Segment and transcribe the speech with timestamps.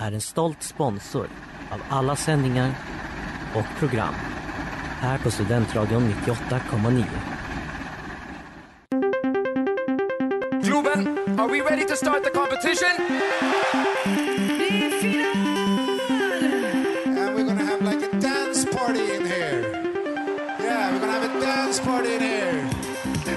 [0.00, 1.28] är en stolt sponsor
[1.70, 2.72] av alla sändningar
[3.54, 4.14] och program
[5.00, 7.04] här på Studentradion 98,9.
[10.62, 12.90] Globen, are we ready to start the competition?
[17.18, 19.60] And we're gonna have like a dance party in here.
[20.60, 22.68] Yeah, we're gonna have a dance party in here.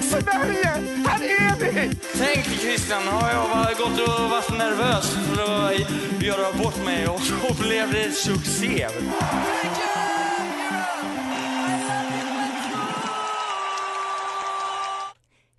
[0.02, 0.66] Sverige,
[1.08, 1.96] här är vi!
[2.18, 5.91] Tänk Christian, har jag gått och varit nervös för att
[6.26, 8.88] göra bort mig och så blev det succé.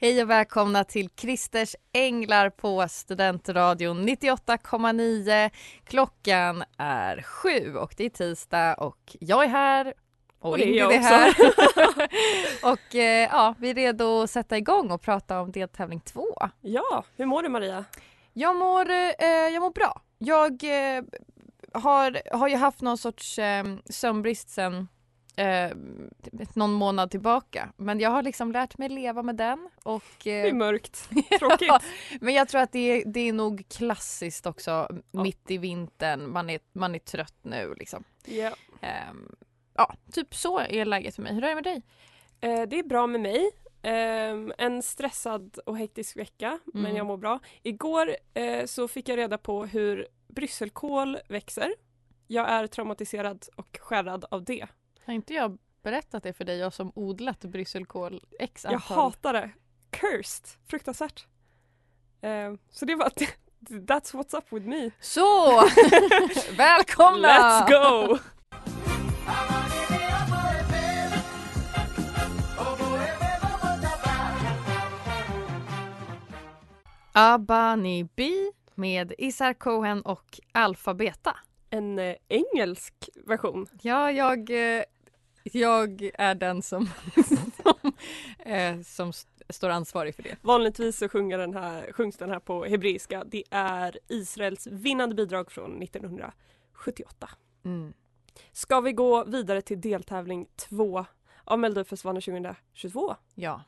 [0.00, 5.50] Hej och välkomna till Christers Änglar på Studentradion 98,9.
[5.84, 9.94] Klockan är sju och det är tisdag och jag är här
[10.40, 11.34] och, Och det är jag är här.
[12.72, 16.26] och eh, ja, vi är redo att sätta igång och prata om deltävling två.
[16.60, 17.84] Ja, hur mår du Maria?
[18.32, 20.02] Jag mår, eh, jag mår bra.
[20.24, 21.04] Jag eh,
[21.72, 24.88] har, har ju haft någon sorts eh, sömnbrist sen
[25.36, 25.70] eh,
[26.54, 27.72] någon månad tillbaka.
[27.76, 29.68] Men jag har liksom lärt mig leva med den.
[29.82, 31.08] Och, Det är eh, mörkt.
[31.38, 31.68] Tråkigt.
[31.68, 31.80] Ja,
[32.20, 36.30] men jag tror att det är, det är nog klassiskt också mitt i vintern.
[36.32, 38.04] Man är, man är trött nu liksom.
[38.24, 38.50] Ja.
[38.80, 39.34] Ehm,
[39.74, 41.34] ja, typ så är läget för mig.
[41.34, 41.82] Hur är det med dig?
[42.40, 43.50] Eh, det är bra med mig.
[43.82, 46.96] Ehm, en stressad och hektisk vecka, men Mm.
[46.96, 47.40] jag mår bra.
[47.62, 51.74] Igår eh, så fick jag reda på hur brysselkål växer.
[52.26, 54.66] Jag är traumatiserad och skärrad av det.
[55.06, 58.96] Har inte jag berättat det för dig, jag som odlat brysselkål x Jag antal?
[58.96, 59.50] hatar det.
[59.90, 60.46] Cursed.
[60.68, 61.26] Fruktansvärt.
[62.20, 63.08] Ehm, så det var
[63.68, 64.90] That's what's up with me.
[65.00, 65.60] Så!
[66.56, 67.28] Välkomna!
[67.28, 68.18] Let's go!
[77.12, 78.30] Abani B
[78.74, 81.36] med Isar Cohen och Alpha Beta.
[81.70, 82.94] En eh, engelsk
[83.26, 83.66] version.
[83.82, 84.82] Ja, jag, eh,
[85.42, 86.88] jag är den som,
[87.62, 87.92] som,
[88.38, 90.36] eh, som st- står ansvarig för det.
[90.42, 93.24] Vanligtvis så sjunger den här, sjungs den här på hebreiska.
[93.24, 97.28] Det är Israels vinnande bidrag från 1978.
[97.64, 97.92] Mm.
[98.52, 101.04] Ska vi gå vidare till deltävling två
[101.44, 103.16] av Melodifestivalen 2022?
[103.34, 103.62] Ja.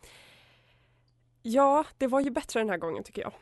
[1.47, 3.33] Ja, det var ju bättre den här gången tycker jag.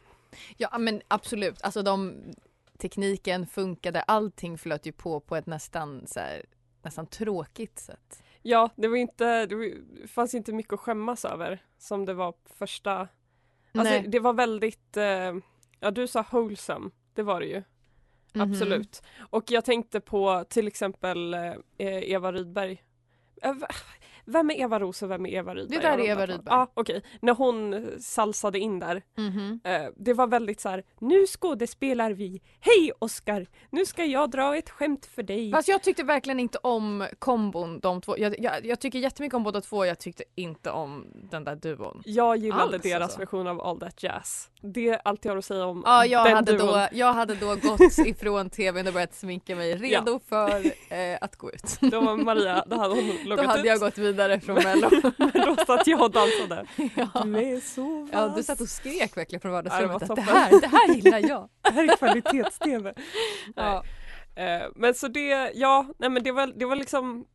[0.57, 1.63] ja, men absolut.
[1.63, 2.15] Alltså de,
[2.79, 6.45] tekniken funkade, allting flöt ju på på ett nästan, så här,
[6.83, 8.23] nästan tråkigt sätt.
[8.43, 12.35] Ja, det var inte, det var- fanns inte mycket att skämmas över som det var
[12.57, 12.93] första.
[13.75, 14.05] Alltså Nej.
[14.09, 15.35] det var väldigt, eh,
[15.81, 17.62] ja du sa wholesome, det var det ju.
[18.33, 18.43] Mhm.
[18.53, 19.03] Absolut.
[19.31, 22.83] Och jag tänkte på till exempel eh, Eva Rydberg.
[24.25, 25.78] Vem är Eva Ros och vem är Eva Rydberg?
[25.81, 26.27] Det där är Eva.
[26.27, 26.43] Rydberg.
[26.47, 27.03] Ja, okej.
[27.21, 29.03] När hon salsade in där.
[29.16, 29.60] Mhm.
[29.65, 30.83] Eh, det var väldigt så här.
[31.00, 32.43] nu skådespelar vi.
[32.61, 35.50] Hej Oscar, nu ska jag dra ett skämt för dig.
[35.53, 38.19] Fast jag tyckte verkligen inte om kombon de två.
[38.19, 42.03] Jag, jag, jag tycker jättemycket om båda två, jag tyckte inte om den där duon.
[42.05, 43.19] Jag gillade Alls, deras alltså.
[43.19, 44.49] version av All That Jazz.
[44.62, 46.66] Det är allt jag har att säga om Ja, jag den hade, duon.
[46.66, 51.37] då, jag hade då gått ifrån tvn och börjat sminka mig redo för eh, att
[51.37, 51.78] gå ut.
[51.81, 53.66] Då var Maria, då hade hon Då loggat hade ut.
[53.66, 54.91] jag gått vidare från Mello.
[55.47, 56.67] Då satt jag och dansade.
[56.97, 57.23] ja.
[57.25, 58.11] Du är så vass.
[58.12, 61.19] ja, du satt och skrek verkligen från vardagsrummet Ja, det det här, det här gillar
[61.29, 61.49] jag.
[61.62, 62.94] Det här är kvalitets-tv.
[63.56, 63.85] Ja.
[64.37, 67.26] Eh, men så det, ja, nej men det var, det var liksom,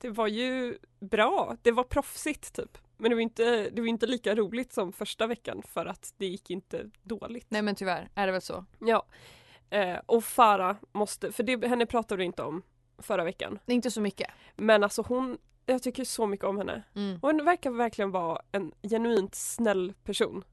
[0.00, 1.56] det var ju bra.
[1.62, 2.78] Det var proffsigt typ.
[2.96, 6.26] Men det var inte, det var inte lika roligt som första veckan för att det
[6.26, 7.46] gick inte dåligt.
[7.48, 8.64] Nej men tyvärr är det väl så.
[8.78, 9.06] Ja.
[9.70, 12.62] Eh, och Farah måste, för det, henne pratade du inte om
[12.98, 13.58] förra veckan.
[13.66, 14.30] Inte så mycket.
[14.56, 16.82] Men alltså hon, jag tycker så mycket om henne.
[16.94, 17.18] Mm.
[17.22, 20.44] Hon verkar verkligen vara en genuint snäll person.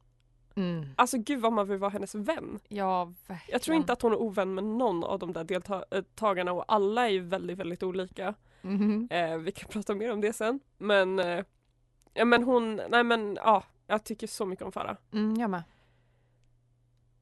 [0.56, 0.86] Mm.
[0.96, 2.60] Alltså gud vad man vill vara hennes vän.
[2.68, 3.52] Ja, verkligen.
[3.52, 7.06] Jag tror inte att hon är ovän med någon av de där deltagarna och alla
[7.06, 8.34] är ju väldigt, väldigt olika.
[8.62, 9.08] Mhm.
[9.12, 10.60] Eh, vi kan prata mer om det sen.
[10.78, 11.44] Men eh,
[12.14, 14.98] Ja men hon, nej men ja, jag tycker så mycket om Farah.
[15.12, 15.64] Mm, jag med.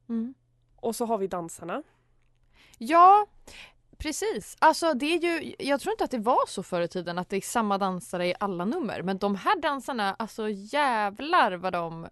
[0.10, 0.34] Mm.
[0.76, 1.84] Och så har vi dansarna.
[2.78, 3.28] Ja,
[4.02, 4.56] precis.
[4.60, 7.30] Alltså det är ju, jag tror inte att det var så förr i tiden att
[7.30, 9.02] det är samma dansare i alla nummer.
[9.02, 12.08] Men de här dansarna, alltså jävlar vad de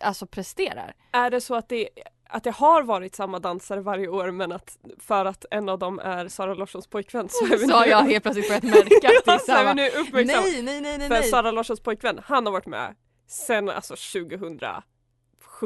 [0.00, 0.94] alltså presterar.
[1.12, 1.88] Är det så att det,
[2.28, 5.98] att det har varit samma dansare varje år men att för att en av dem
[5.98, 9.24] är Sara Larssons pojkvän så är vi har nu, jag helt plötsligt börjat märka att
[9.24, 9.72] det är ja, samma.
[9.72, 9.90] nu.
[10.12, 10.24] Nej,
[10.62, 11.00] nej, nej, nej.
[11.00, 11.22] För nej.
[11.22, 12.94] Sara Larssons pojkvän, han har varit med
[13.32, 13.96] sen alltså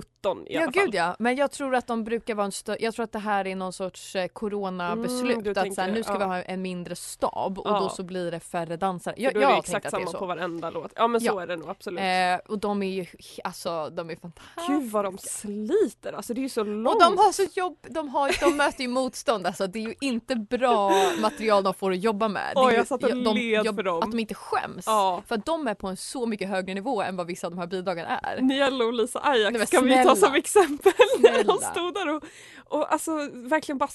[0.01, 0.85] 2017 i Ja alla fall.
[0.85, 3.19] gud ja, men jag tror att de brukar vara en större, jag tror att det
[3.19, 5.47] här är någon sorts eh, coronabeslut.
[5.47, 6.19] Mm, att så här, nu det, ska ja.
[6.19, 7.81] vi ha en mindre stab och Ja.
[7.81, 9.15] då så blir det färre dansare.
[9.19, 10.19] Jag, då är jag det har exakt det samma så.
[10.19, 10.93] på varenda låt.
[10.97, 11.43] Ja men så Ja.
[11.43, 12.01] är det nog absolut.
[12.01, 13.07] Eh, och de är ju,
[13.45, 14.73] alltså de är fantastiska.
[14.73, 16.95] Gud vad de sliter, alltså det är ju så långt.
[16.95, 19.95] Och de har så jobb, de, har, de möter ju motstånd alltså det är ju
[20.01, 20.91] inte bra
[21.21, 22.53] material de får att jobba med.
[22.55, 24.03] Det ju, jag satt och de, led för dem.
[24.03, 24.85] Att de inte skäms.
[24.87, 25.23] Ja.
[25.27, 27.59] För att de är på en så mycket högre nivå än vad vissa av de
[27.59, 28.41] här bidragen är.
[28.43, 30.93] Niello och Lisa Ajax Nej, vi ta som exempel.
[31.19, 32.25] När de stod där och,
[32.65, 33.89] och alltså verkligen bara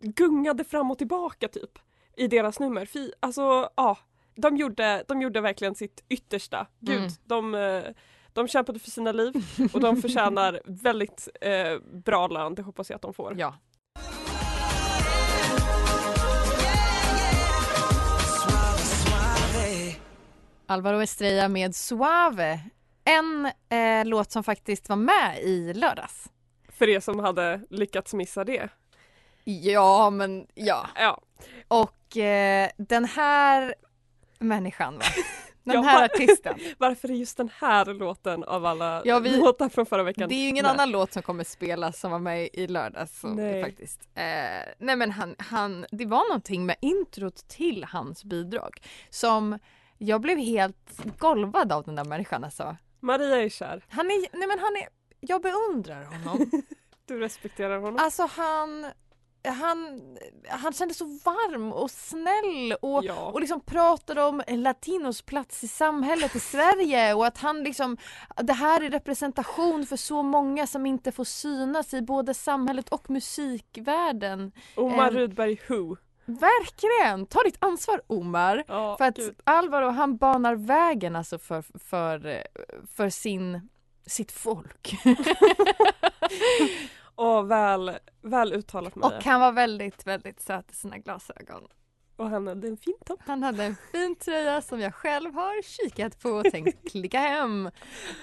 [0.00, 1.78] gungade fram och tillbaka typ
[2.16, 2.86] i deras nummer.
[2.86, 3.98] Fy, alltså ja,
[4.36, 6.66] de gjorde, de gjorde verkligen sitt yttersta.
[6.80, 7.10] Gud, Mm.
[7.24, 7.82] de, eh,
[8.32, 9.32] de kämpade för sina liv
[9.72, 13.34] och de förtjänar väldigt eh, bra lön, det hoppas jag att de får.
[13.38, 13.54] Ja.
[20.66, 22.60] Alvaro Estrella med Suave.
[23.08, 26.28] En eh, låt som faktiskt var med i lördags.
[26.68, 28.68] För er som hade lyckats missa det.
[29.44, 30.86] Ja, men ja.
[30.96, 31.20] Ja,
[31.68, 33.74] Och eh, den här
[34.38, 35.04] människan va?
[35.64, 36.54] Den Ja, här artisten.
[36.78, 40.34] varför är just den här låten av alla Ja, vi- låtar från förra veckan Det
[40.34, 40.72] är ju ingen med?
[40.72, 43.20] annan låt som kommer spelas som var med i lördags.
[43.20, 43.62] Så, Nej.
[43.64, 44.00] Faktiskt.
[44.14, 44.24] Eh,
[44.78, 48.80] nej men han, han, det var någonting med introt till hans bidrag
[49.10, 49.58] som
[49.98, 52.76] jag blev helt golvad av den där människan alltså.
[53.00, 54.88] Maria är kär, Han är, nej men han är,
[55.20, 56.50] jag beundrar honom.
[57.06, 57.96] du respekterar honom.
[57.98, 58.86] alltså han,
[59.44, 60.00] han,
[60.48, 63.30] han kändes så varm och snäll och ja.
[63.30, 67.96] och liksom pratade om latinos plats i samhället i Sverige och att han liksom
[68.36, 73.10] det här är representation för så många som inte får synas i både samhället och
[73.10, 74.52] musikvärlden.
[74.76, 75.96] Omar ehm, Rudberg Who.
[76.28, 77.26] Verkligen!
[77.26, 78.64] Ta ditt ansvar Omar!
[78.68, 79.40] Ja, För att gud.
[79.44, 82.42] Alvaro han banar vägen alltså för, för,
[82.96, 83.68] för sin,
[84.06, 84.94] sitt folk.
[87.14, 89.16] Och väl, väl uttalat Maria.
[89.16, 91.62] och han var väldigt, väldigt söt i sina glasögon.
[92.16, 93.20] Och han hade en fin topp.
[93.26, 97.70] Han hade en fin tröja som jag själv har kikat på och tänkt klicka hem.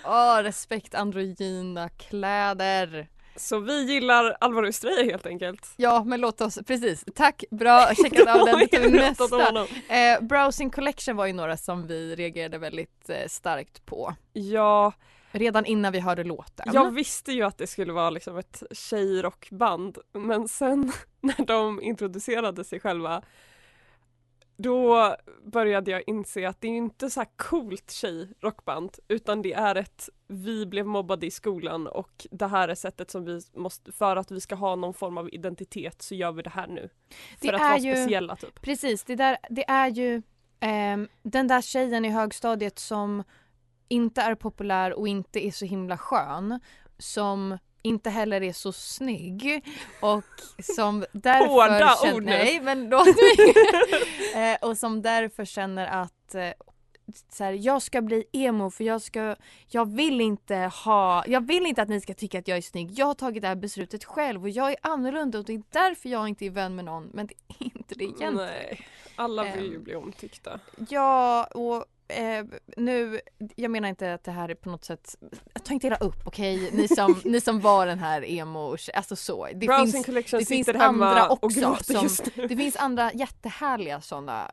[0.05, 3.07] Åh, respekt androgyna kläder.
[3.35, 5.73] Så vi gillar Alvaro Estrella helt enkelt.
[5.77, 7.05] Ja, men låt oss, precis.
[7.15, 8.67] Tack, bra, checkat av den.
[8.67, 9.67] Tar vi om nästa.
[9.95, 14.15] Eh, Browsing Collection var ju några som vi reagerade väldigt eh, starkt på.
[14.33, 14.93] Ja,
[15.31, 16.65] Redan innan vi hörde låten.
[16.73, 20.91] jag visste ju att det skulle vara liksom ett tjejrockband men sen
[21.21, 23.21] när de introducerade sig själva
[24.57, 29.75] då började jag inse att det är inte så här coolt tjejrockband utan det är
[29.75, 34.15] ett vi blev mobbade i skolan och det här är sättet som vi måste, för
[34.15, 36.89] att vi ska ha någon form av identitet så gör vi det här nu.
[37.39, 38.61] För Det att är vara ju- speciella typ.
[38.61, 40.21] Precis, det, där, det är ju
[40.59, 43.23] ehm, den där tjejen i högstadiet som
[43.87, 46.59] inte är populär och inte är så himla skön.
[46.97, 49.65] Som inte heller är så snygg
[50.01, 50.23] och
[50.63, 52.31] som därför Hårda känner, ord nu.
[52.31, 53.15] Nej men mig.
[54.53, 56.49] eh, och som därför känner att eh,
[57.29, 59.35] så här, jag ska bli emo för jag ska,
[59.67, 62.91] jag vill inte ha, jag vill inte att ni ska tycka att jag är snygg.
[62.99, 66.09] Jag har tagit det här beslutet själv och jag är annorlunda och det är därför
[66.09, 67.09] jag inte är vän med någon.
[67.13, 68.35] Men det är inte det egentligen.
[68.35, 69.83] Nej, alla vill ju Ehm.
[69.83, 70.59] bli omtyckta.
[70.89, 72.45] Ja, och eh,
[72.77, 73.19] nu,
[73.55, 75.15] jag menar inte att det här är på något sätt,
[75.63, 79.47] ta inte illa upp okej, ni, som, ni som var den här emo, alltså så.
[79.53, 80.67] Det Browsing finns, Collection det finns
[81.13, 84.51] andra också som- det finns andra jättehärliga sådana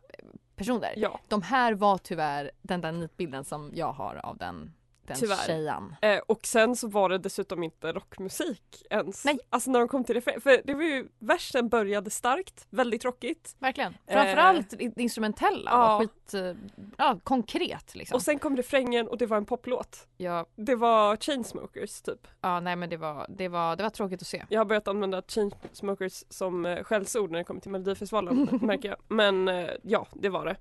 [0.56, 0.94] personer.
[0.96, 4.72] Ja, De här var tyvärr den där nidbilden som jag har av den,
[5.06, 5.46] den Tyvärr.
[5.46, 5.96] tjejen.
[6.02, 9.24] eh, och sen så var det dessutom inte rockmusik ens.
[9.24, 9.38] Nej.
[9.50, 13.56] Alltså när de kom till refräng, för det var ju, versen började starkt, väldigt rockigt.
[13.58, 13.94] Verkligen.
[14.06, 15.76] Eh, Framförallt det instrumentella ja.
[15.78, 16.52] var skit, eh,
[16.98, 18.14] ja konkret liksom.
[18.14, 20.06] Och sen kom refrängen och det var en poplåt.
[20.16, 22.26] ja, Det var Chainsmokers typ.
[22.40, 24.44] ja, nej men det var, det var, det var tråkigt att se.
[24.48, 28.98] Jag har börjat använda Chainsmokers som eh, skällsord när det kommer till Melodifestivalen märker jag.
[29.08, 30.56] Men eh, ja, det var det.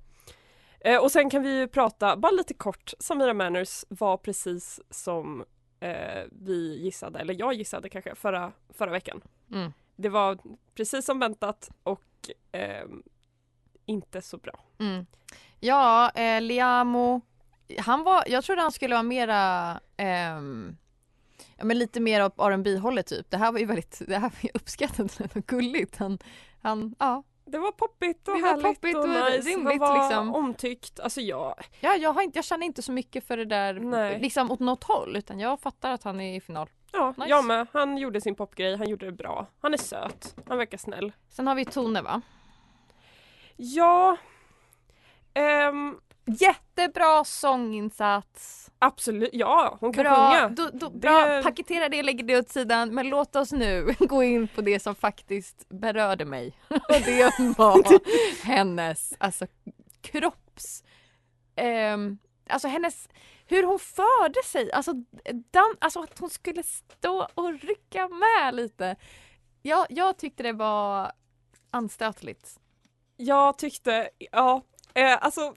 [0.84, 5.46] Eh, och sen kan vi ju prata, bara lite kort, Samira Manners var precis som
[5.80, 9.22] eh, vi gissade, eller jag gissade kanske, förra, förra veckan.
[9.52, 9.74] Mm.
[9.96, 10.38] Det var
[10.76, 12.86] precis som väntat och eh,
[13.86, 14.60] inte så bra.
[14.80, 15.06] Mm.
[15.60, 17.22] Ja, eh, Liamo
[17.80, 20.78] han var, jag trodde han skulle vara mera ehm,
[21.58, 23.32] Ja men lite mer åt R&B hållet typ.
[23.32, 25.98] Det här var ju väldigt, det här var ju uppskattat och gulligt.
[25.98, 26.18] Han,
[26.62, 27.24] han, ja.
[27.52, 29.50] Det var poppigt och Det var härligt poppigt och och nice.
[29.50, 30.36] rimligt, Han var liksom.
[30.36, 31.00] omtyckt.
[31.00, 34.20] Alltså jag, Ja, jag, har inte, jag känner inte så mycket för det där Nej.
[34.20, 36.70] liksom åt något håll utan jag fattar att han är i final.
[36.92, 37.30] ja, Nice.
[37.30, 37.68] jag med.
[37.74, 39.48] Han gjorde sin popgrej, han gjorde det bra.
[39.62, 41.12] Han är söt, han verkar snäll.
[41.30, 42.22] Sen har vi Tone va?
[43.56, 44.18] Ja,
[45.34, 48.71] ehm, Jättebra sånginsats.
[48.82, 49.30] Absolut.
[49.34, 50.50] Ja, hon kan Bra, sjunga.
[50.50, 51.26] då, då, bra.
[51.26, 52.96] Det- paketera det, lägger det åt sidan.
[52.96, 56.54] Men låt oss nu gå in på det som faktiskt berörde mig.
[56.70, 58.00] Och det var
[58.46, 59.48] hennes, alltså
[60.02, 60.84] kropps...
[61.56, 62.18] ehm,
[62.50, 63.10] alltså hennes,
[63.48, 64.72] hur hon förde sig.
[64.72, 64.94] Alltså,
[65.52, 68.96] dan, alltså att hon skulle stå och rycka med lite.
[69.62, 71.12] Jag, jag tyckte det var
[71.72, 72.60] anstötligt.
[73.18, 74.62] Jag tyckte, ja,
[74.94, 75.54] eh, alltså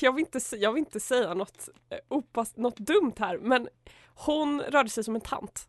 [0.00, 3.68] jag vill, inte, jag vill inte säga något, eh, opass, något dumt här men
[4.14, 5.68] hon rörde sig som en tant.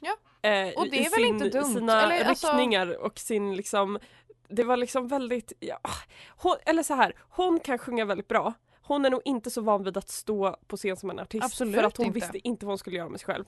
[0.00, 0.16] Ja.
[0.50, 3.98] Eh, Och det i är väl inte dumt, sina eller, alltså- riktningar och sin liksom,
[4.48, 5.78] det var liksom väldigt, ja,
[6.28, 8.52] hon, eller så här, hon kan sjunga väldigt bra.
[8.84, 11.74] Hon är nog inte så van vid att stå på scen som en artist Absolut
[11.74, 12.14] för att hon inte.
[12.20, 13.44] visste inte vad hon skulle göra med sig själv.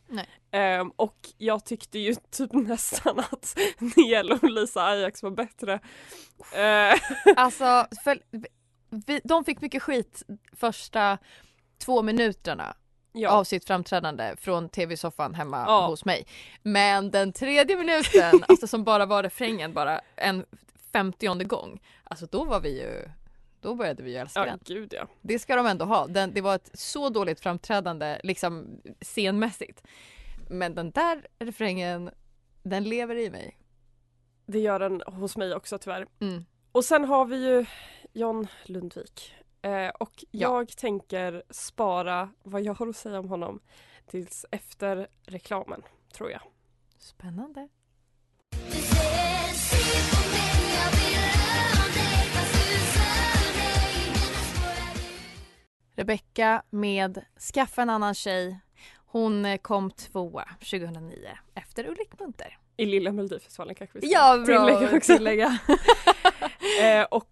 [0.50, 3.56] Ehm, och jag tyckte ju typ nästan att
[3.96, 5.72] Niel och Lisa Ajax var bättre.
[6.52, 6.94] Eh,
[7.36, 8.20] Alltså, för,
[9.06, 10.22] vi, de fick mycket skit
[10.52, 11.18] första
[11.78, 12.76] två minuterna
[13.12, 13.30] ja.
[13.30, 15.86] av sitt framträdande från tv-soffan hemma Ja.
[15.86, 16.26] hos mig.
[16.62, 20.44] Men den tredje minuten, alltså som bara var refrängen bara en
[20.92, 23.08] femtionde gång, alltså då var vi ju
[23.60, 24.58] då började vi ju älska Ja, den.
[24.64, 25.06] gud ja.
[25.22, 26.06] Det ska de ändå ha.
[26.06, 29.82] Den, det var ett så dåligt framträdande liksom scenmässigt.
[30.48, 32.10] Men den där refrängen,
[32.62, 33.58] den lever i mig.
[34.46, 36.06] Det gör den hos mig också tyvärr.
[36.20, 36.44] Mm.
[36.72, 37.66] Och sen har vi ju
[38.14, 39.34] John Lundvik.
[39.62, 40.48] Eh, och Ja.
[40.58, 43.60] jag tänker spara vad jag har att säga om honom
[44.06, 46.40] tills efter reklamen, tror jag.
[46.98, 47.68] Spännande.
[55.96, 58.60] Rebecca med Skaffa en annan tjej.
[59.06, 62.58] Hon kom tvåa 2009 efter Ulrik Munter.
[62.76, 65.16] I Lilla Melodifestivalen kanske vi ska Ja, bra tillägga också.
[65.16, 65.58] tillägga.
[66.82, 67.26] Eh, och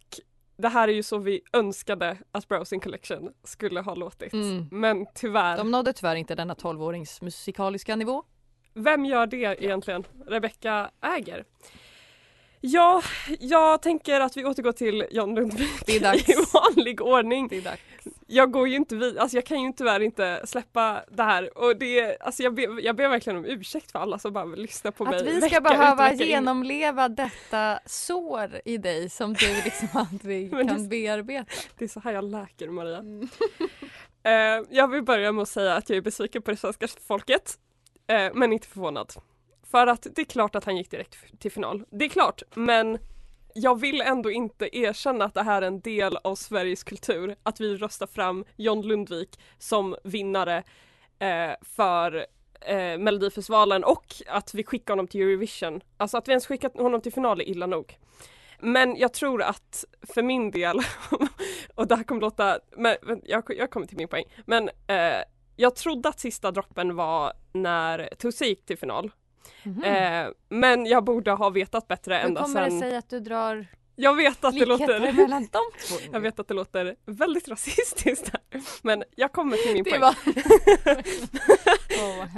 [0.62, 4.32] det här är ju så vi önskade att Browsing Collection skulle ha låtit.
[4.32, 4.68] Mm.
[4.70, 8.24] Men tyvärr, De nådde tyvärr inte denna 12-årings musikaliska nivå.
[8.74, 10.04] vem gör det egentligen?
[10.26, 11.44] Rebecca Äger.
[12.60, 13.02] Ja,
[13.40, 15.98] jag tänker att vi återgår till John Lundvik i
[16.52, 17.48] vanlig ordning.
[17.48, 17.82] Det är dags.
[18.26, 21.76] Jag går ju inte vid, alltså jag kan ju tyvärr inte släppa det här och
[21.76, 24.92] det, alltså jag ber, jag ber verkligen om ursäkt för alla som bara vill lyssna
[24.92, 26.30] på mig Att vi ska behöva vecka in.
[26.30, 31.52] genomleva detta sår i dig som du liksom aldrig Men det- kan bearbeta.
[31.78, 32.98] Det är så här jag läker Maria.
[32.98, 33.28] Mm.
[34.24, 37.58] Eh, jag vill börja med att säga att jag är besviken på det svenska folket,
[38.06, 39.12] eh, men inte förvånad.
[39.70, 41.84] För att det är klart att han gick direkt till final.
[41.90, 42.98] Det är klart, men
[43.54, 47.60] jag vill ändå inte erkänna att det här är en del av Sveriges kultur, att
[47.60, 50.62] vi röstar fram John Lundvik som vinnare
[51.18, 52.26] eh, för
[52.60, 55.80] eh, Melodifestivalen och att vi skickar honom till Eurovision.
[55.96, 57.98] Alltså att vi ens skickat honom till final är illa nog.
[58.60, 60.78] Men jag tror att för min del,
[61.74, 65.22] och det här kommer låta, men, men jag, jag kommer till min poäng, men eh,
[65.56, 69.10] jag trodde att sista droppen var när Tusse gick till final.
[69.62, 69.84] Mhm.
[69.84, 72.80] Eh, men jag borde ha vetat bättre Hur ända kommer det sen.
[72.80, 75.48] sig att du drar Jag vet att det låter mellan de
[75.88, 75.96] två?
[76.12, 80.00] jag vet att det låter väldigt rasistiskt här, men jag kommer till min Det poäng.
[80.00, 80.14] var...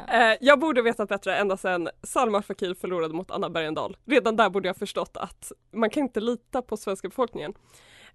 [0.09, 3.97] Eh, jag borde vetat bättre ända sedan Salma Fakir förlorade mot Anna Bergendahl.
[4.05, 7.55] Redan där borde jag förstått att man kan inte lita på svenska befolkningen.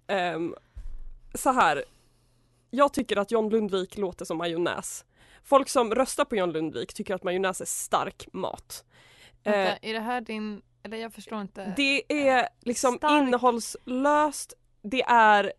[0.06, 0.54] Ehm,
[1.34, 1.84] så här,
[2.70, 5.04] jag tycker att John Lundvik låter som majonnäs.
[5.44, 8.84] Folk som röstar på John Lundvik tycker att majonnäs är stark mat.
[9.44, 11.74] Eh, Vänta, är det här din, eller jag förstår inte.
[11.76, 13.12] det är liksom Stark.
[13.22, 15.52] innehållslöst, det är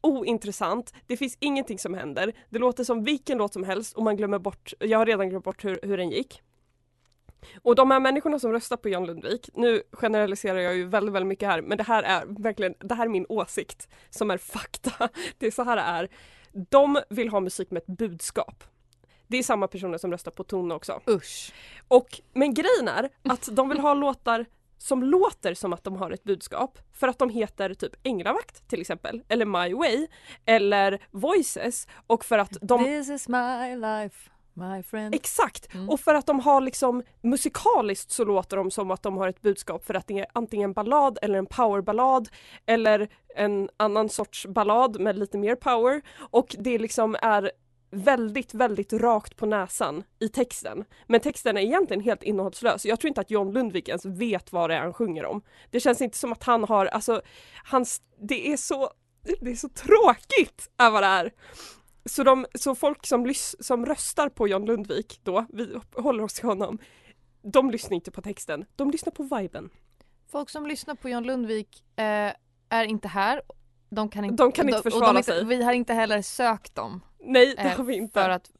[0.00, 4.16] ointressant, det finns ingenting som händer, det låter som vilken låt som helst och man
[4.16, 6.42] glömmer bort, jag har redan glömt bort hur, hur den gick.
[7.62, 11.28] Och de här människorna som röstar på John Lundvik, nu generaliserar jag ju väldigt, väldigt
[11.28, 15.08] mycket här, men det här är verkligen, det här är min åsikt som är fakta.
[15.38, 16.08] Det är så här det är.
[16.70, 18.64] De vill ha musik med ett budskap.
[19.26, 21.00] Det är samma personer som röstar på Tone också.
[21.08, 21.52] Usch.
[21.88, 24.46] Och, men grejen är att de vill ha låtar
[24.78, 28.80] som låter som att de har ett budskap för att de heter typ Änglavakt till
[28.80, 30.06] exempel eller My Way
[30.44, 34.30] eller Voices och för att de This is my life.
[34.56, 35.14] My friend.
[35.14, 35.74] Exakt!
[35.74, 35.90] Mm.
[35.90, 39.42] Och för att de har liksom musikaliskt så låter de som att de har ett
[39.42, 42.28] budskap för att det är antingen en ballad eller en powerballad
[42.66, 47.50] eller en annan sorts ballad med lite mer power och det liksom är
[47.94, 50.84] väldigt, väldigt rakt på näsan i texten.
[51.06, 52.84] Men texten är egentligen helt innehållslös.
[52.84, 55.42] Jag tror inte att John Lundvik ens vet vad det är han sjunger om.
[55.70, 57.22] Det känns inte som att han har, alltså,
[57.64, 58.90] hans, det är så,
[59.40, 61.32] det är så tråkigt är vad det är.
[62.04, 66.34] Så, de, så folk som, lys, som röstar på John Lundvik då, vi håller oss
[66.34, 66.78] till honom,
[67.42, 69.70] de lyssnar inte på texten, de lyssnar på viben.
[70.32, 72.32] Folk som lyssnar på John Lundvik eh,
[72.68, 73.42] är inte här.
[73.94, 75.44] De kan inte, De kan inte de försvara är inte- sig.
[75.44, 78.20] Vi har inte heller sökt dem Nej, det eh, har vi inte.
[78.20, 78.50] för att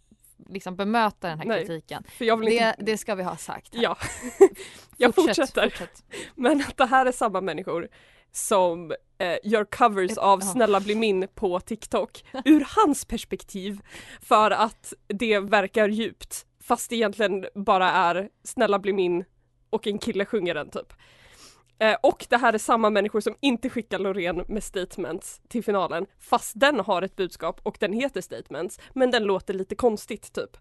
[0.49, 2.05] liksom bemöta den här Nej, kritiken.
[2.19, 2.75] för jag vill Det, inte...
[2.79, 3.75] det ska vi ha sagt.
[3.75, 3.83] här.
[3.83, 3.97] Ja.
[4.97, 5.63] jag Fortsätt, fortsätter.
[5.71, 6.05] fortsätt.
[6.35, 7.89] Men att det här är samma människor
[8.33, 10.41] som eh, gör covers av.
[10.41, 13.81] Snälla bli min på TikTok ur hans perspektiv
[14.23, 19.25] för att det verkar djupt fast det egentligen bara är Snälla bli min
[19.71, 20.93] och en kille sjunger den typ.
[21.79, 26.07] Eh, och det här är samma människor som inte skickar Loreen med statements till finalen
[26.19, 30.57] fast den har ett budskap och den heter statements men den låter lite konstigt typ.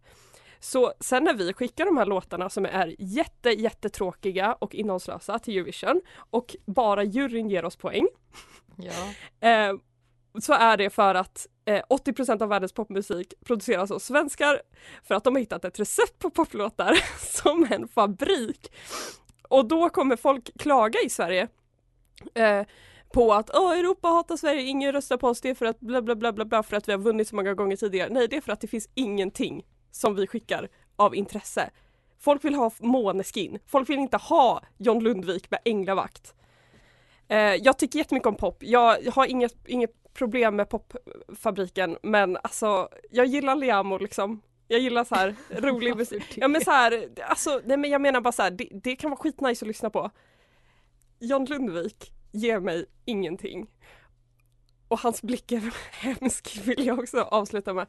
[0.60, 5.58] Så sen när vi skickar de här låtarna som är jätte jättetråkiga och innehållslösa till
[5.58, 8.08] Eurovision och bara juryn ger oss poäng
[8.78, 9.14] Ja.
[9.50, 9.74] eh,
[10.42, 14.62] så är det för att eh, 80% av världens popmusik produceras av svenskar
[15.04, 18.72] för att de har hittat ett recept på poplåtar som en fabrik.
[19.54, 21.48] Och då kommer folk klaga i Sverige
[22.34, 22.62] eh,
[23.14, 26.02] på att Åh, Europa hatar Sverige, ingen röstar på oss, det är för att bla
[26.02, 28.10] bla bla bla bla för att vi har vunnit så många gånger tidigare.
[28.10, 31.70] Nej, det är för att det finns ingenting som vi skickar av intresse.
[32.20, 36.34] Folk vill ha Måneskin, folk vill inte ha John Lundvik med änglavakt.
[37.28, 42.90] Eh, jag tycker jättemycket om pop, jag har inget, inget problem med popfabriken men alltså
[43.12, 44.42] jag gillar Liamo liksom.
[44.68, 46.38] Jag gillar så här rolig musik.
[46.38, 49.10] Ja men så här, alltså nej men jag menar bara så här, det, det kan
[49.10, 50.12] vara skitnice att lyssna på.
[51.20, 53.68] John Lundvik ger mig ingenting.
[54.88, 57.88] Och hans blick är hemsk vill jag också avsluta med.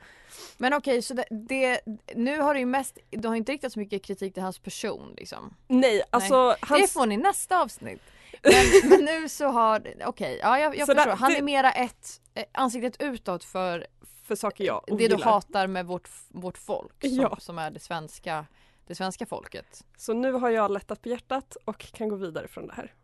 [0.56, 1.80] Men okej, så det, det,
[2.14, 5.14] nu har det ju mest, du har inte riktat så mycket kritik till hans person
[5.16, 5.54] liksom.
[5.68, 6.92] Nej, alltså Det hans...
[6.92, 8.02] får ni nästa avsnitt.
[8.42, 11.10] Men, men nu så har, okej, ja jag, jag Så förstår.
[11.10, 13.86] där- Han det- är mera ett eh, ansiktet utåt för
[14.24, 15.24] för saker jag det du ogillar.
[15.24, 17.36] hatar med vårt, vårt folk som, Ja.
[17.40, 18.46] som är det svenska,
[18.86, 19.84] det svenska folket.
[19.96, 22.94] Så nu har jag lättat på hjärtat och kan gå vidare från det här.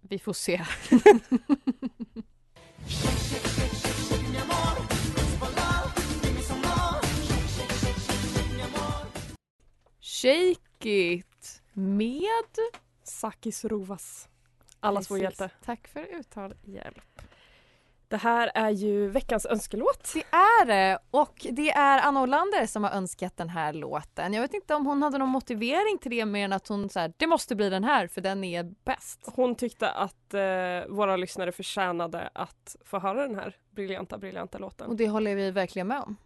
[0.00, 0.64] Vi får se.
[10.00, 12.28] Shake it med
[13.02, 14.28] Sakis Rovas.
[14.80, 15.50] Allas vår hjälte.
[15.64, 17.22] Tack för uttalhjälp.
[18.12, 20.10] Det här är ju veckans önskelåt.
[20.14, 24.32] Det är det och det är Anna Olander som har önskat den här låten.
[24.32, 27.00] Jag vet inte om hon hade någon motivering till det mer än att hon så
[27.00, 29.20] här, det måste bli den här för den är bäst.
[29.34, 30.40] Hon tyckte att eh,
[30.88, 34.90] våra lyssnare förtjänade att få höra den här briljanta, briljanta låten.
[34.90, 36.16] Och det håller vi verkligen med om.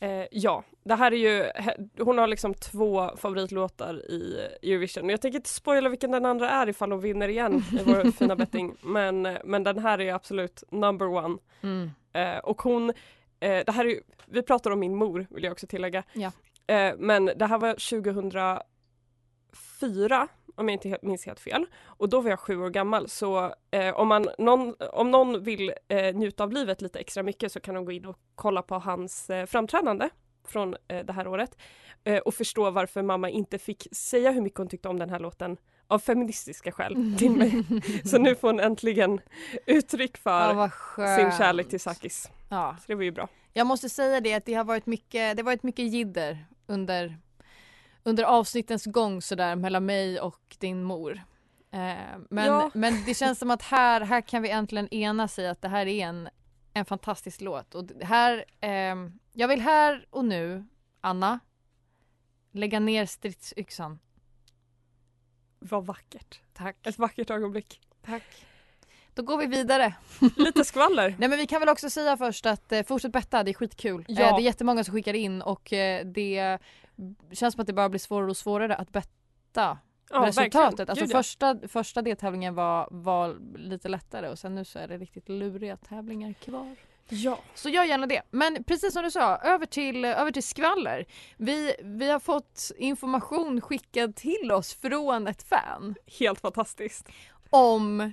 [0.00, 1.50] Eh, ja, det här är ju,
[1.98, 5.08] hon har liksom två favoritlåtar i Eurovision.
[5.08, 8.36] Jag tänker inte spoila vilken den andra är ifall hon vinner igen i vår fina
[8.36, 8.76] betting.
[8.82, 11.38] Men, men den här är absolut number one.
[11.60, 11.90] Mm.
[12.12, 12.90] Eh, och hon,
[13.40, 16.02] eh, det här är ju, vi pratar om min mor vill jag också tillägga.
[16.12, 16.32] Ja.
[16.66, 17.74] Eh, men det här var
[19.80, 21.66] 2004 om jag inte minns helt fel.
[21.84, 25.72] Och då var jag sju år gammal så eh, om, man, någon, om någon vill
[25.88, 28.74] eh, njuta av livet lite extra mycket så kan de gå in och kolla på
[28.74, 30.08] hans eh, framträdande
[30.48, 31.56] från eh, det här året
[32.04, 35.18] eh, och förstå varför mamma inte fick säga hur mycket hon tyckte om den här
[35.18, 37.64] låten av feministiska skäl till mig.
[38.04, 39.20] Så nu får hon äntligen
[39.66, 40.70] uttryck för Ja,
[41.16, 42.30] sin kärlek till Sakis.
[42.48, 42.76] Ja.
[42.80, 43.28] Så det var ju bra.
[43.52, 47.16] Jag måste säga det att det har varit mycket, det har varit mycket jidder under,
[48.02, 51.12] under avsnittens gång sådär mellan mig och din mor.
[51.72, 52.70] Eh, men, Ja.
[52.74, 55.86] men det känns som att här, här kan vi äntligen enas i att det här
[55.86, 56.28] är en,
[56.74, 57.74] en fantastisk låt.
[57.74, 60.66] Och här, ehm, jag vill här och nu,
[61.00, 61.40] Anna,
[62.52, 63.98] lägga ner stridsyxan.
[65.58, 66.40] Vad vackert.
[66.52, 66.86] Tack.
[66.86, 67.80] Ett vackert ögonblick.
[68.02, 68.46] Tack.
[69.14, 69.94] Då går vi vidare.
[70.36, 71.14] Lite skvaller.
[71.18, 74.04] Nej men vi kan väl också säga först att eh, fortsätt betta, det är skitkul.
[74.08, 74.22] Ja.
[74.22, 76.58] Eh, det är jättemånga som skickar in och eh, det
[77.32, 79.78] känns som att det bara blir svårare och svårare att betta
[80.12, 80.70] Ja, resultatet.
[80.70, 80.90] verkligen.
[80.90, 84.98] Alltså Gud, första, första deltävlingen var, var lite lättare och sen nu så är det
[84.98, 86.76] riktigt luriga tävlingar kvar.
[87.08, 87.38] Ja.
[87.54, 88.22] Så gör gärna det.
[88.30, 91.04] Men precis som du sa, över till, över till skvaller.
[91.36, 97.08] Vi, vi har fått information skickad till oss från ett fan Helt fantastiskt.
[97.50, 98.12] om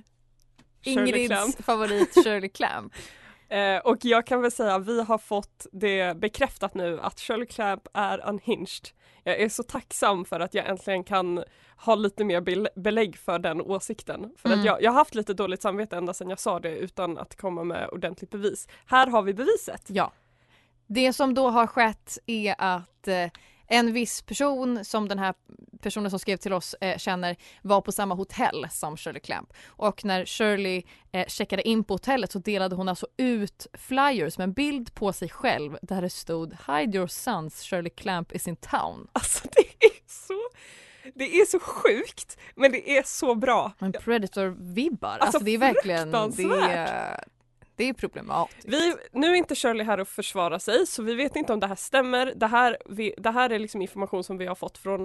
[0.82, 2.92] Ingrids favorit Shirley Clamp.
[3.50, 7.82] Eh, och jag kan väl säga vi har fått det bekräftat nu att Shirley Clamp
[7.94, 8.88] är unhinged.
[9.24, 11.44] Jag är så tacksam för att jag äntligen kan
[11.76, 14.34] ha lite mer bel- belägg för den åsikten.
[14.38, 14.60] För Mm.
[14.60, 17.36] att jag, jag har haft lite dåligt samvete ända sedan jag sa det utan att
[17.36, 18.68] komma med ordentligt bevis.
[18.86, 19.82] Här har vi beviset.
[19.86, 20.12] Ja.
[20.86, 23.26] Det som då har skett är att eh,
[23.68, 25.34] en viss person som den här
[25.80, 29.52] personen som skrev till oss eh, känner var på samma hotell som Shirley Clamp.
[29.66, 34.44] Och när Shirley eh, checkade in på hotellet så delade hon alltså ut flyers med
[34.44, 38.56] en bild på sig själv där det stod Hide your sons, Shirley Clamp is in
[38.56, 39.08] town.
[39.12, 40.40] Alltså det är så,
[41.14, 43.72] det är så sjukt men det är så bra.
[43.78, 47.24] Men Predator-vibbar, alltså, Alltså, det är verkligen, det är,
[47.78, 48.68] det är problematiskt.
[48.68, 51.66] Vi, nu är inte Shirley här och försvara sig så vi vet inte om det
[51.66, 52.32] här stämmer.
[52.36, 55.02] Det här, vi, det här är liksom information som vi har fått från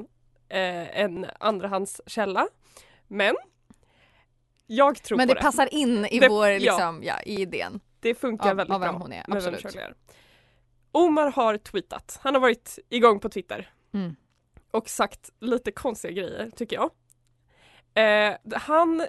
[0.49, 2.47] eh, en andrahandskälla.
[3.07, 3.35] Men
[4.67, 5.43] jag tror Men på det det.
[5.43, 7.79] passar in i Det- vår, liksom, ja, i idén.
[7.99, 9.61] Det funkar av- väldigt av bra hon är, absolut.
[9.61, 9.93] Shirley är.
[10.91, 12.19] Omar har tweetat.
[12.23, 14.15] Han har varit igång på Twitter Mm.
[14.71, 16.89] och sagt lite konstiga grejer tycker jag.
[17.95, 19.07] Eh, han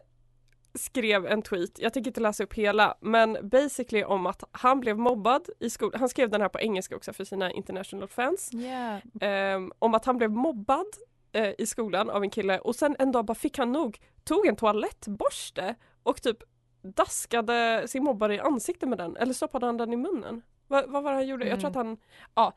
[0.75, 4.99] skrev en tweet, jag tänker inte läsa upp hela, men basically om att han blev
[4.99, 6.01] mobbad i skolan.
[6.01, 8.51] Han skrev den här på engelska också för sina international fans.
[8.55, 9.01] Yeah.
[9.21, 10.87] Ehm, om att han blev mobbad
[11.33, 14.47] eh, i skolan av en kille och sen en dag bara fick han nog, tog
[14.47, 16.39] en toalettborste och typ
[16.83, 20.43] daskade sin mobbare i ansiktet med den eller stoppade han den i munnen?
[20.69, 21.49] Va, vad var det han gjorde?
[21.49, 21.97] Jag tror att han,
[22.35, 22.53] ja,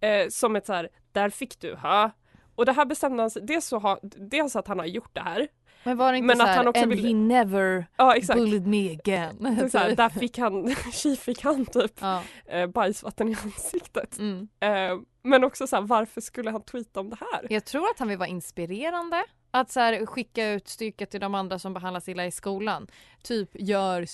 [0.00, 2.10] eh, som ett så här, där fick du ha.
[2.54, 5.20] Och det här bestämde han sig, dels så har, dels att han har gjort det
[5.20, 5.48] här.
[5.84, 8.14] Men var det inte Men så att här, han också and vill- he never Ja
[8.16, 8.38] exakt.
[8.38, 9.68] bullied me again.
[9.70, 12.22] Så här, där fick han, tji fick han typ ja.
[12.46, 14.18] eh, bajsvatten i ansiktet.
[14.18, 14.48] mm.
[14.60, 17.46] Eh, men också så här, varför skulle han tweeta om det här?
[17.50, 19.24] Jag tror att han vill vara inspirerande.
[19.50, 22.86] Att så här, skicka ut styrka till de andra som behandlas illa i skolan.
[23.22, 24.06] Typ gör,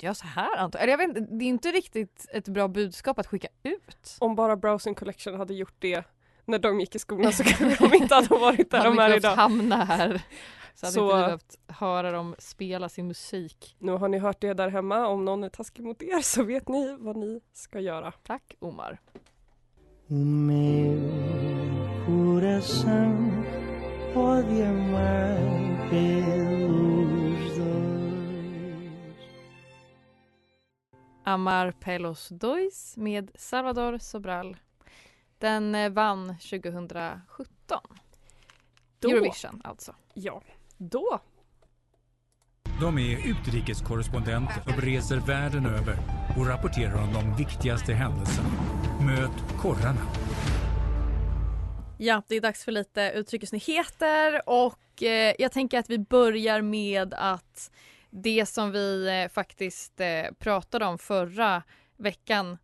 [0.00, 3.18] gör så här antar Eller jag vet inte, det är inte riktigt ett bra budskap
[3.18, 4.16] att skicka ut.
[4.18, 6.04] Om bara Browsing Collection hade gjort det
[6.44, 9.36] när de gick i skolan så kanske de inte hade varit där de är idag.
[9.36, 10.20] hamna här.
[10.76, 13.76] Så hade Så- inte vi behövt höra dem spela sin musik.
[13.78, 16.68] Nu har ni hört det där hemma, om någon är taskig mot er så vet
[16.68, 18.12] ni vad ni ska göra.
[18.12, 19.00] Tack Omar.
[20.08, 21.00] O meu
[22.06, 23.44] coração
[24.14, 29.16] pode amar pelos dois.
[31.24, 34.56] Amar Pelos Dois med Salvador Sobral.
[35.38, 37.80] Den eh, vann 2017.
[38.98, 39.94] Då, Eurovision alltså.
[40.14, 40.42] ja,
[40.78, 41.20] då.
[42.80, 45.98] De är utrikeskorrespondenter och reser världen över
[46.38, 48.48] och rapporterar om de viktigaste händelserna.
[49.06, 50.00] Möt korrarna.
[51.98, 57.14] Ja, det är dags för lite utrikesnyheter och eh, jag tänker att vi börjar med
[57.14, 57.70] att
[58.10, 61.62] det som vi eh, faktiskt eh, pratade om förra
[61.96, 62.58] veckan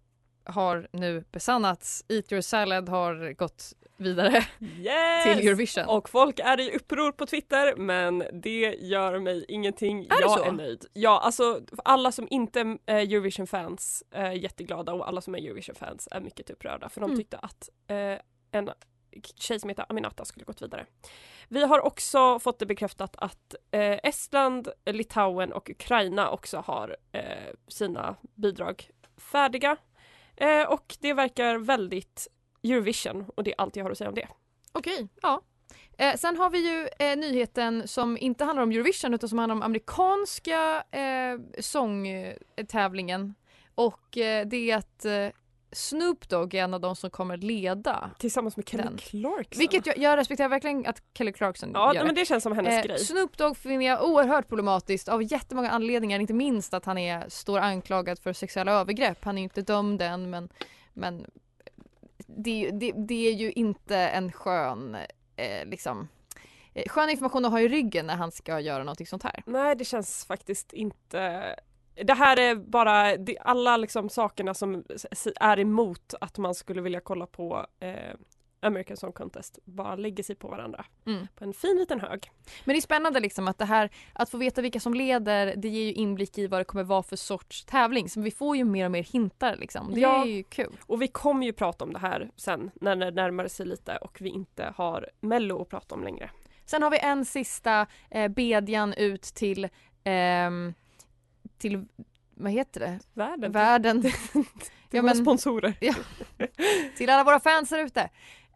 [0.45, 2.05] har nu besannats.
[2.09, 3.73] Eat your salad har gått
[4.03, 4.45] vidare
[4.79, 5.23] Yes!
[5.23, 5.85] till Eurovision.
[5.89, 10.09] Och folk är i uppror på Twitter men det gör mig ingenting.
[10.09, 10.85] det jag är nöjd.
[10.93, 16.21] Ja, alltså alla som inte är Eurovision-fans är jätteglada och alla som är Eurovision-fans är
[16.21, 17.19] mycket upprörda för de Mm.
[17.19, 18.19] tyckte att eh,
[18.51, 18.71] en
[19.37, 20.87] tjej som heter Aminata skulle gått vidare.
[21.49, 27.23] Vi har också fått det bekräftat att eh, Estland, Litauen och Ukraina också har eh,
[27.69, 29.77] sina bidrag färdiga.
[30.37, 32.29] Eh, och det verkar väldigt
[32.65, 34.29] Eurovision och det är allt jag har att säga om det.
[34.73, 35.41] Okej, ja.
[35.99, 39.55] Eh, sen har vi ju eh, nyheten som inte handlar om Eurovision utan som handlar
[39.57, 43.35] om amerikanska eh, sångtävlingen.
[43.75, 45.29] Och eh, det är att eh,
[45.73, 48.11] Snoop Dogg är en av de som kommer leda.
[48.19, 48.97] Tillsammans med Kelly Den.
[48.97, 49.59] Clarkson.
[49.59, 52.05] Vilket jag, jag respekterar verkligen att Kelly Clarkson Ja, gör.
[52.05, 52.99] men det känns som hennes Eh, grej.
[52.99, 56.21] Snoop Dogg finner jag oerhört problematiskt av jättemånga anledningar.
[56.21, 59.25] Inte minst att han är, står anklagad för sexuella övergrepp.
[59.25, 60.49] Han är ju inte dömd än men,
[60.93, 61.27] men
[62.37, 64.97] det, det, det är ju inte en skön
[65.37, 66.09] eh, liksom
[66.75, 69.43] eh, skön information att ha i ryggen när han ska göra någonting sånt här.
[69.47, 71.55] Nej, det känns faktiskt inte
[71.95, 74.85] det här är bara alla liksom sakerna som
[75.41, 78.17] är emot att man skulle vilja kolla på eh,
[78.63, 81.27] American Song Contest bara lägger sig på varandra Mm.
[81.35, 82.31] på en fin liten hög.
[82.65, 85.69] Men det är spännande liksom att det här att få veta vilka som leder det
[85.69, 88.09] ger ju inblick i vad det kommer vara för sorts tävling.
[88.09, 89.95] Så vi får ju mer och mer hintar liksom.
[89.95, 90.23] Det Ja.
[90.25, 90.77] är ju kul.
[90.87, 94.19] Och vi kommer ju prata om det här sen när det närmar sig lite och
[94.21, 96.31] vi inte har Mello att prata om längre.
[96.65, 99.69] Sen har vi en sista eh, bedjan ut till
[100.05, 100.75] ehm,
[101.59, 101.85] till
[102.35, 102.99] vad heter det?
[103.15, 103.53] Världen.
[103.53, 104.03] Världen.
[104.91, 105.73] Till ja, men, sponsorer.
[106.97, 108.11] till alla våra fans där ute.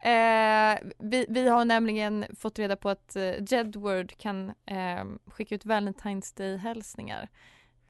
[0.07, 5.65] Eh, vi, vi har nämligen fått reda på att eh, Jedward kan eh, skicka ut
[5.65, 7.29] Valentine's Day-hälsningar.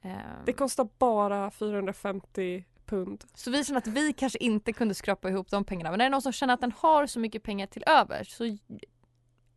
[0.02, 3.24] Ehm, Det kostar bara 450 pund.
[3.34, 5.92] Så vi känner att vi kanske inte kunde skrapa ihop de pengarna.
[5.92, 8.46] Men är det någon som känner att den har så mycket pengar till över så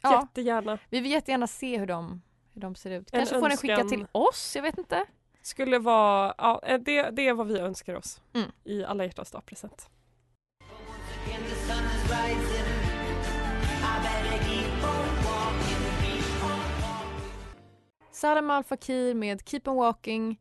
[0.03, 0.79] ja, Jättegärna.
[0.90, 2.23] vi vill jättegärna se hur de,
[2.55, 3.11] hur de ser ut.
[3.12, 5.05] En Kanske får den skicka till oss, jag vet inte.
[5.42, 8.51] Skulle vara, ja, eh, det, det är vad vi önskar oss Mm.
[8.64, 9.88] i alla hjärtans dag-present.
[18.21, 20.41] Salem Al Fakir med Keep on Walking.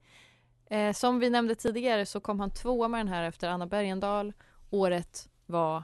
[0.70, 4.34] Eh, som vi nämnde tidigare så kom han tvåa med den här efter Anna Bergendahl.
[4.70, 5.84] Året var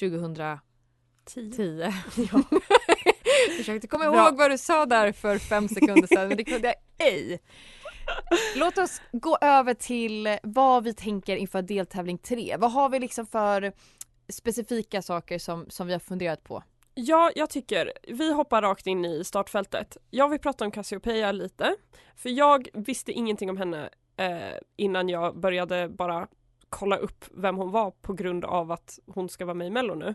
[0.00, 0.60] 2010.
[1.56, 1.92] Tio.
[2.32, 2.42] Ja.
[3.56, 4.26] Försökte komma Bra.
[4.26, 7.42] ihåg vad du sa där för fem sekunder sedan men det kunde jag ej.
[8.56, 12.56] Låt oss gå över till vad vi tänker inför deltävling tre.
[12.56, 13.72] Vad har vi liksom för
[14.28, 16.62] specifika saker som, som vi har funderat på?
[16.98, 19.96] Ja, jag tycker vi hoppar rakt in i startfältet.
[20.10, 21.76] Jag vill prata om Cassiopeia lite,
[22.14, 26.28] för jag visste ingenting om henne eh, innan jag började bara
[26.68, 29.94] kolla upp vem hon var på grund av att hon ska vara med i Mello
[29.94, 30.14] nu.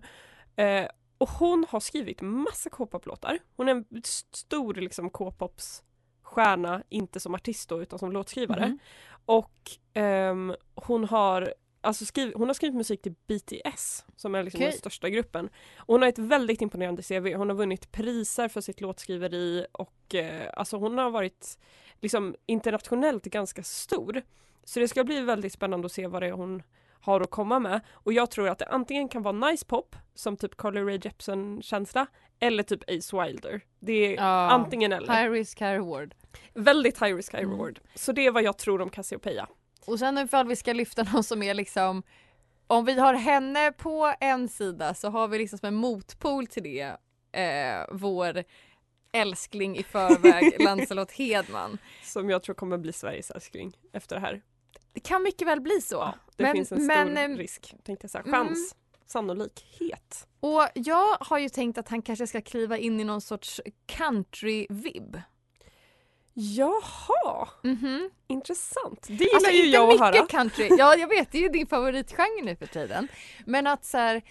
[0.63, 3.39] Eh, och hon har skrivit massa K-pop-låtar.
[3.55, 5.83] Hon är en st- stor liksom K-pops
[6.23, 8.65] stjärna, inte som artist då utan som låtskrivare.
[8.67, 8.79] Mhm.
[9.25, 14.57] Och ehm, hon har Alltså skriv, hon har skrivit musik till BTS som är liksom
[14.59, 14.69] Okej.
[14.69, 15.49] den största gruppen.
[15.75, 17.33] Och hon har ett väldigt imponerande CV.
[17.35, 21.59] Hon har vunnit priser för sitt låtskriveri och eh, alltså hon har varit
[22.01, 24.21] liksom internationellt ganska stor.
[24.63, 26.63] Så det ska bli väldigt spännande att se vad det är hon
[27.01, 27.81] har att komma med.
[27.91, 31.61] Och jag tror att det antingen kan vara nice pop som typ Carly Rae Jepsen
[31.61, 32.05] känsla
[32.39, 33.61] eller typ Ace Wilder.
[33.79, 34.49] Det är Ja.
[34.51, 35.13] antingen eller.
[35.13, 36.15] High risk, high reward.
[36.53, 37.55] Väldigt high risk high Mm.
[37.57, 37.79] reward.
[37.95, 39.47] Så det är vad jag tror om Cassiopeia.
[39.85, 42.03] Och sen ifall vi ska lyfta någon som är liksom
[42.67, 46.63] om vi har henne på en sida så har vi liksom som en motpol till
[46.63, 46.97] det
[47.31, 48.43] eh, vår
[49.11, 51.77] älskling i förväg Lancelot Hedman.
[52.03, 54.41] Som jag tror kommer bli Sveriges älskling efter det här.
[54.93, 55.95] Det kan mycket väl bli så.
[55.95, 58.23] Ja, det men, finns en stor men, eh, risk, tänkte jag säga.
[58.23, 58.47] mm.
[58.47, 58.75] Chans.
[59.05, 60.27] Sannolikhet.
[60.39, 65.21] Och jag har ju tänkt att han kanske ska kliva in i någon sorts country-vibb.
[66.57, 68.09] Jaha, Mhm.
[68.27, 69.01] intressant.
[69.07, 70.27] Det gillar Alltså ju inte jag att mycket höra.
[70.27, 73.07] country, ja jag vet det är ju din favoritgenre nu för tiden.
[73.45, 74.21] Men att så här,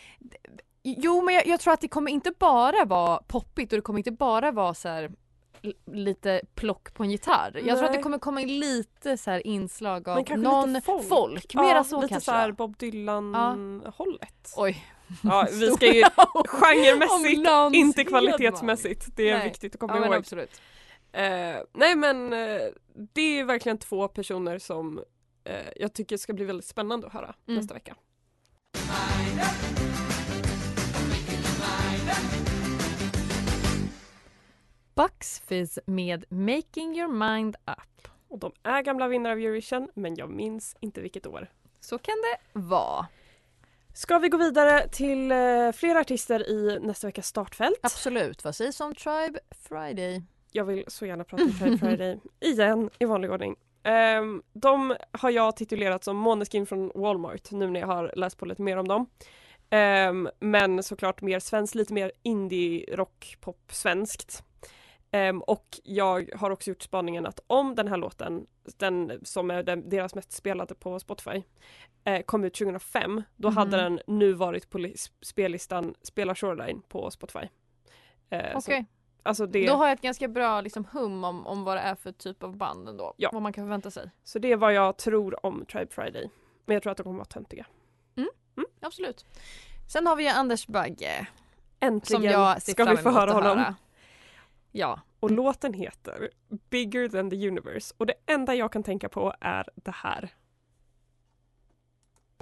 [0.83, 3.99] jo men jag, jag tror att det kommer inte bara vara poppigt och det kommer
[3.99, 5.11] inte bara vara så här
[5.93, 7.53] lite plock på en gitarr.
[7.65, 8.03] Jag tror att det Nej.
[8.03, 11.09] kommer komma in lite så här inslag av någon folk.
[11.09, 11.55] folk.
[11.55, 12.25] Mera ja, så lite kanske.
[12.25, 14.53] så här Bob Dylan-hållet.
[14.57, 14.85] Oj.
[15.23, 16.05] Ja, vi ska ju
[16.47, 19.07] genremässigt, inte kvalitetsmässigt.
[19.17, 19.49] Det är Nej.
[19.49, 20.19] viktigt att komma Ja men ihåg.
[20.19, 20.61] absolut.
[21.13, 22.63] Eh, nej men eh,
[23.13, 25.05] det är verkligen två personer som
[25.45, 27.59] eh, jag tycker ska bli väldigt spännande att höra Mm.
[27.61, 27.97] nästa vecka.
[34.95, 38.09] Bucks Fizz med Making your mind up.
[38.29, 41.51] Och de är gamla vinnare av Eurovision men jag minns inte vilket år.
[41.81, 43.07] Så kan det vara.
[43.95, 47.79] Ska vi gå vidare till eh, fler artister i nästa veckas startfält?
[47.83, 48.45] Absolut.
[48.45, 50.23] Vad sägs om Tribe Friday?
[50.53, 53.57] Jag vill så gärna prata om Pride Friday igen i vanlig ordning.
[53.83, 58.47] Ehm, de har jag titulerat som Måneskin från Walmart nu när jag har läst på
[58.47, 59.07] lite mer om dem.
[59.71, 64.43] Ehm, men såklart mer svenskt, lite mer indie rock pop svenskt.
[65.11, 68.47] Ehm, och jag har också gjort spaningen att om den här låten,
[68.79, 71.43] den som är den, deras mest spelade på Spotify,
[72.05, 73.57] eh, kom ut 2005, då Mhm.
[73.57, 77.49] hade den nu varit på li- spellistan Spela Shoreline på Spotify.
[78.31, 78.87] Eh, Okej.
[79.23, 79.67] Alltså det...
[79.67, 82.43] Då har jag ett ganska bra liksom, hum om, om vad det är för typ
[82.43, 83.15] av band ändå.
[83.17, 83.31] Ja.
[83.33, 84.11] Vad man kan förvänta sig.
[84.25, 86.31] Så det är vad jag tror om Tribe Friday.
[86.67, 87.67] Men jag tror att de kommer vara töntiga.
[88.81, 89.27] Absolut.
[89.93, 91.27] Sen har vi ju Anders Bagge.
[91.81, 93.59] Äntligen Som jag ska vi få höra honom.
[93.59, 93.75] höra.
[94.73, 95.01] Ja.
[95.21, 96.31] Och låten heter
[96.71, 97.95] Bigger than the universe.
[97.99, 100.29] Och det enda jag kan tänka på är det här.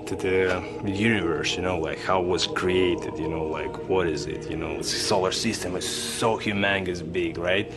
[0.07, 4.27] To the universe, you know, like how it was created, you know, like what is
[4.27, 5.85] it, you know, the solar system is
[6.19, 7.73] so humongous big, right?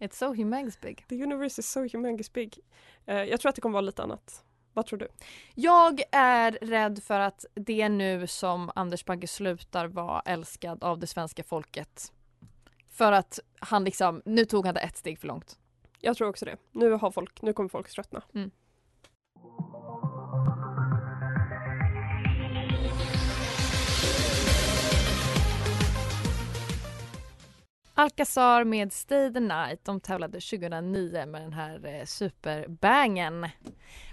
[0.00, 1.04] It's so humongous big.
[1.08, 2.58] The universe is so humongous big.
[3.06, 4.44] Eh, jag tror att det kommer vara lite annat.
[4.72, 5.08] Vad tror du?
[5.54, 10.98] Jag är rädd för att det är nu som Anders Bagge slutar vara älskad av
[10.98, 12.12] det svenska folket.
[12.90, 15.58] För att han liksom, nu tog han det ett steg för långt.
[16.00, 16.56] Jag tror också det.
[16.72, 18.22] Nu, har folk, nu kommer folk tröttna.
[18.34, 18.50] Mm.
[27.96, 29.84] Alcazar med Stay the Night.
[29.84, 33.40] De tävlade 2009 med den här eh, superbangen.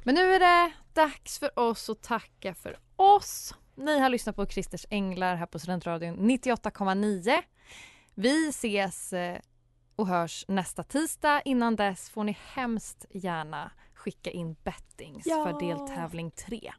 [0.03, 3.53] Men nu är det dags för oss att tacka för oss.
[3.75, 7.41] Ni har lyssnat på Christers Änglar här på Studentradion 98,9.
[8.15, 9.39] Vi ses eh,
[9.95, 11.41] och hörs nästa tisdag.
[11.45, 15.45] Innan dess får ni hemskt gärna skicka in bettings Ja.
[15.45, 16.73] för deltävling 3.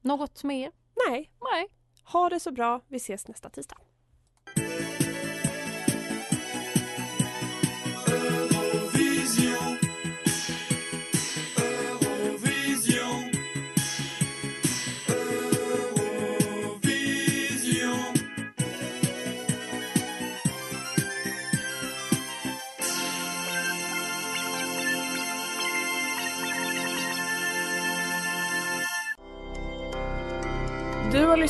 [0.00, 0.72] Något mer?
[1.08, 1.68] Nej, Nej.
[2.04, 2.80] ha det så bra.
[2.88, 3.76] Vi ses nästa tisdag.